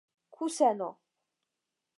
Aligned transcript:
kuseno 0.33 0.89